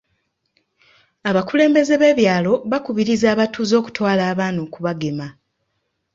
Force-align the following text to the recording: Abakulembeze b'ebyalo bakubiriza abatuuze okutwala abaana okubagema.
Abakulembeze 1.29 1.93
b'ebyalo 2.01 2.53
bakubiriza 2.71 3.25
abatuuze 3.33 3.73
okutwala 3.81 4.21
abaana 4.31 4.59
okubagema. 4.67 5.27